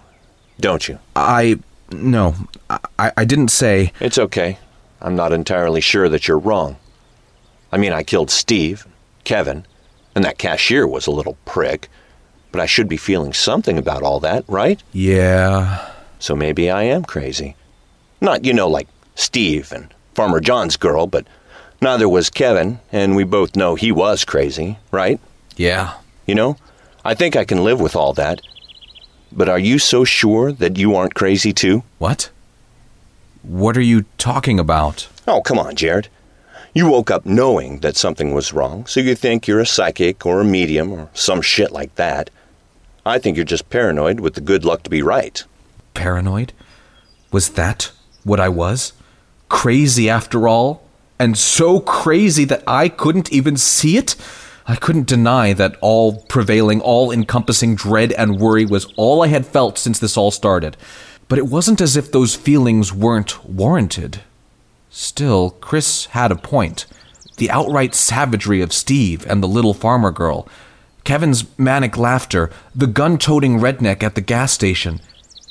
don't 0.61 0.89
you? 0.89 0.99
I. 1.17 1.59
No. 1.91 2.35
I, 2.69 3.13
I 3.17 3.25
didn't 3.25 3.49
say. 3.49 3.93
It's 4.01 4.19
okay. 4.19 4.59
I'm 5.01 5.17
not 5.17 5.33
entirely 5.33 5.81
sure 5.81 6.09
that 6.09 6.29
you're 6.29 6.39
wrong. 6.39 6.77
I 7.73 7.77
mean, 7.79 7.93
I 7.93 8.03
killed 8.03 8.31
Steve, 8.31 8.87
Kevin, 9.25 9.65
and 10.15 10.25
that 10.25 10.39
cashier 10.39 10.87
was 10.87 11.07
a 11.07 11.13
little 11.13 11.37
prick, 11.45 11.89
but 12.51 12.61
I 12.61 12.67
should 12.67 12.89
be 12.89 12.97
feeling 12.97 13.33
something 13.33 13.79
about 13.79 14.03
all 14.03 14.21
that, 14.21 14.45
right? 14.49 14.83
Yeah. 14.93 15.91
So 16.19 16.35
maybe 16.35 16.71
I 16.71 16.83
am 16.85 17.05
crazy. 17.05 17.57
Not, 18.21 18.45
you 18.45 18.53
know, 18.53 18.69
like 18.69 18.89
Steve 19.15 19.73
and 19.73 19.95
Farmer 20.15 20.41
John's 20.41 20.77
girl, 20.77 21.07
but 21.07 21.27
neither 21.81 22.09
was 22.09 22.31
Kevin, 22.31 22.81
and 22.91 23.15
we 23.15 23.25
both 23.25 23.55
know 23.55 23.75
he 23.77 23.93
was 23.93 24.25
crazy, 24.25 24.79
right? 24.91 25.21
Yeah. 25.57 25.95
You 26.27 26.35
know, 26.35 26.57
I 27.05 27.15
think 27.15 27.37
I 27.37 27.45
can 27.45 27.63
live 27.65 27.81
with 27.81 27.95
all 27.95 28.13
that. 28.15 28.41
But 29.31 29.49
are 29.49 29.59
you 29.59 29.79
so 29.79 30.05
sure 30.05 30.53
that 30.53 30.79
you 30.79 30.95
aren't 30.95 31.15
crazy 31.15 31.53
too? 31.53 31.83
What? 31.99 32.31
What 33.43 33.77
are 33.77 33.83
you 33.83 34.05
talking 34.17 34.59
about? 34.59 35.09
Oh, 35.27 35.43
come 35.43 35.59
on, 35.59 35.77
Jared. 35.77 36.09
You 36.75 36.89
woke 36.89 37.11
up 37.11 37.27
knowing 37.27 37.81
that 37.81 37.97
something 37.97 38.35
was 38.35 38.53
wrong, 38.53 38.87
so 38.87 39.01
you 39.01 39.15
think 39.15 39.47
you're 39.47 39.61
a 39.61 39.67
psychic 39.67 40.25
or 40.25 40.41
a 40.41 40.45
medium 40.45 40.93
or 40.93 41.09
some 41.15 41.43
shit 41.43 41.73
like 41.73 41.95
that. 41.97 42.31
I 43.05 43.19
think 43.19 43.37
you're 43.37 43.45
just 43.45 43.71
paranoid 43.71 44.21
with 44.21 44.35
the 44.35 44.41
good 44.41 44.65
luck 44.65 44.83
to 44.83 44.91
be 44.91 45.03
right. 45.03 45.43
Paranoid? 45.95 46.53
Was 47.33 47.51
that 47.51 47.91
what 48.23 48.41
I 48.41 48.49
was? 48.49 48.93
Crazy 49.49 50.11
after 50.11 50.47
all? 50.47 50.83
And 51.19 51.37
so 51.37 51.81
crazy 51.81 52.45
that 52.45 52.63
I 52.67 52.89
couldn't 52.89 53.33
even 53.33 53.57
see 53.57 53.97
it? 53.97 54.15
I 54.71 54.77
couldn't 54.77 55.07
deny 55.07 55.55
that 55.55 55.77
all 55.81 56.21
prevailing, 56.29 56.83
all 56.83 57.11
encompassing 57.11 57.75
dread 57.75 58.13
and 58.13 58.39
worry 58.39 58.67
was 58.67 58.93
all 58.97 59.23
I 59.23 59.29
had 59.29 59.47
felt 59.47 59.79
since 59.79 59.99
this 59.99 60.15
all 60.15 60.31
started. 60.31 60.77
But 61.27 61.39
it 61.39 61.47
wasn't 61.47 61.81
as 61.81 61.97
if 61.97 62.13
those 62.13 62.37
feelings 62.37 62.93
weren't 62.93 63.49
warranted. 63.49 64.21
Still, 64.91 65.53
Chris 65.63 66.07
had 66.07 66.31
a 66.31 66.37
point. 66.37 66.85
The 67.39 67.51
outright 67.51 67.95
savagery 67.95 68.61
of 68.61 68.75
Steve 68.75 69.27
and 69.27 69.43
the 69.43 69.49
little 69.49 69.73
farmer 69.73 70.11
girl, 70.11 70.47
Kevin's 71.03 71.47
manic 71.59 71.97
laughter, 71.97 72.51
the 72.75 72.87
gun 72.87 73.17
toting 73.17 73.61
redneck 73.61 74.03
at 74.03 74.17
the 74.17 74.21
gas 74.21 74.53
station, 74.53 75.01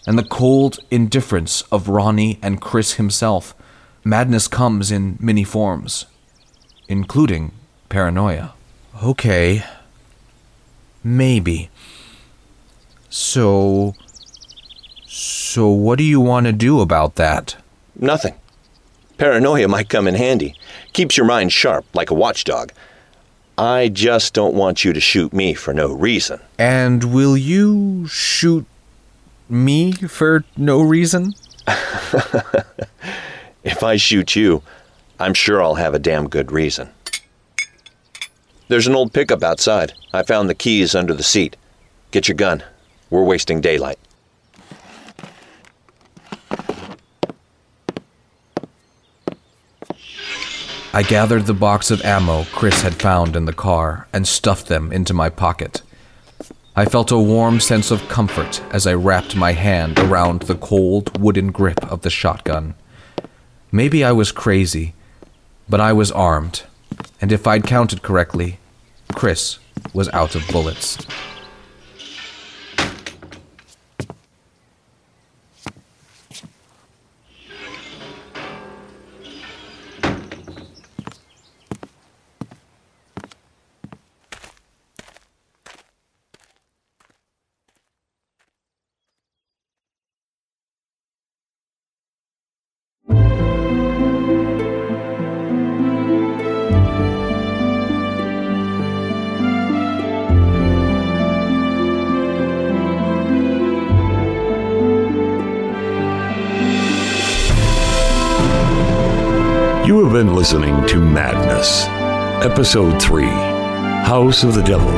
and 0.06 0.20
the 0.20 0.24
cold 0.24 0.78
indifference 0.92 1.64
of 1.72 1.90
Ronnie 1.90 2.38
and 2.44 2.62
Chris 2.62 2.94
himself. 2.94 3.56
Madness 4.04 4.48
comes 4.48 4.92
in 4.92 5.18
many 5.20 5.44
forms, 5.44 6.06
including 6.88 7.52
paranoia. 7.90 8.54
Okay. 9.04 9.64
Maybe. 11.04 11.70
So. 13.10 13.96
So, 15.06 15.70
what 15.70 15.98
do 15.98 16.04
you 16.04 16.20
want 16.20 16.46
to 16.46 16.52
do 16.52 16.82
about 16.82 17.16
that? 17.16 17.56
Nothing. 17.96 18.36
Paranoia 19.18 19.68
might 19.68 19.90
come 19.90 20.08
in 20.08 20.14
handy. 20.16 20.56
Keeps 20.94 21.18
your 21.18 21.26
mind 21.26 21.52
sharp, 21.52 21.86
like 21.96 22.12
a 22.12 22.14
watchdog. 22.14 22.72
I 23.58 23.88
just 23.90 24.36
don't 24.36 24.54
want 24.54 24.86
you 24.86 24.94
to 24.94 25.00
shoot 25.00 25.34
me 25.34 25.56
for 25.56 25.74
no 25.74 25.92
reason. 25.92 26.40
And 26.60 27.06
will 27.06 27.36
you 27.36 28.08
shoot 28.08 28.68
me 29.50 29.94
for 29.94 30.44
no 30.56 30.82
reason? 30.82 31.34
If 33.68 33.84
I 33.84 33.98
shoot 33.98 34.34
you, 34.34 34.64
I'm 35.20 35.34
sure 35.34 35.62
I'll 35.62 35.76
have 35.76 35.94
a 35.94 36.00
damn 36.00 36.30
good 36.30 36.54
reason. 36.54 36.90
There's 38.70 38.88
an 38.88 38.96
old 38.96 39.14
pickup 39.14 39.44
outside. 39.44 39.94
I 40.14 40.24
found 40.24 40.50
the 40.50 40.56
keys 40.56 40.94
under 40.94 41.14
the 41.14 41.24
seat. 41.24 41.56
Get 42.12 42.28
your 42.28 42.36
gun. 42.36 42.64
We're 43.10 43.24
wasting 43.24 43.62
daylight. 43.62 43.98
I 50.94 51.04
gathered 51.04 51.46
the 51.46 51.54
box 51.54 51.92
of 51.92 52.04
ammo 52.04 52.44
Chris 52.52 52.82
had 52.82 52.96
found 52.96 53.36
in 53.36 53.46
the 53.46 53.54
car 53.54 54.08
and 54.12 54.28
stuffed 54.28 54.68
them 54.68 54.92
into 54.92 55.14
my 55.14 55.30
pocket. 55.30 55.82
I 56.76 56.86
felt 56.86 57.12
a 57.12 57.18
warm 57.18 57.60
sense 57.60 57.92
of 57.92 58.10
comfort 58.10 58.62
as 58.72 58.86
I 58.86 58.96
wrapped 58.96 59.36
my 59.36 59.54
hand 59.54 59.98
around 60.00 60.42
the 60.42 60.56
cold 60.56 61.18
wooden 61.22 61.52
grip 61.52 61.86
of 61.90 62.02
the 62.02 62.10
shotgun. 62.10 62.74
Maybe 63.72 64.04
I 64.04 64.12
was 64.12 64.32
crazy, 64.32 64.94
but 65.70 65.80
I 65.80 65.94
was 65.94 66.12
armed, 66.12 66.64
and 67.22 67.32
if 67.32 67.48
I'd 67.48 67.64
counted 67.64 68.02
correctly, 68.02 68.60
Chris 69.16 69.60
was 69.94 70.10
out 70.10 70.36
of 70.36 70.48
bullets. 70.48 70.98
Been 110.18 110.34
listening 110.34 110.84
to 110.88 111.00
Madness, 111.00 111.86
Episode 112.44 113.00
3 113.00 113.26
House 113.28 114.44
of 114.44 114.56
the 114.56 114.64
Devil, 114.64 114.90